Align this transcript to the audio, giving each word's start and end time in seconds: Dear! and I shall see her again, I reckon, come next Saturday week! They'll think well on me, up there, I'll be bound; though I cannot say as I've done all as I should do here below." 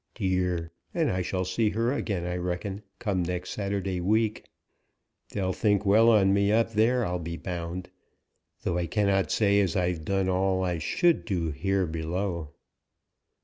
Dear! 0.15 0.71
and 0.95 1.11
I 1.11 1.21
shall 1.21 1.45
see 1.45 1.69
her 1.69 1.91
again, 1.93 2.25
I 2.25 2.35
reckon, 2.35 2.81
come 2.97 3.21
next 3.21 3.51
Saturday 3.51 3.99
week! 4.01 4.45
They'll 5.29 5.53
think 5.53 5.85
well 5.85 6.09
on 6.09 6.33
me, 6.33 6.51
up 6.51 6.71
there, 6.71 7.05
I'll 7.05 7.19
be 7.19 7.37
bound; 7.37 7.91
though 8.63 8.79
I 8.79 8.87
cannot 8.87 9.29
say 9.29 9.61
as 9.61 9.75
I've 9.75 10.03
done 10.03 10.27
all 10.27 10.65
as 10.65 10.77
I 10.77 10.77
should 10.79 11.23
do 11.23 11.51
here 11.51 11.85
below." 11.85 12.49